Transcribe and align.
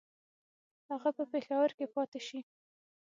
هغه 0.89 1.09
په 1.17 1.23
پېښور 1.31 1.69
کې 1.77 1.85
پاته 1.93 2.19
شي. 2.27 2.39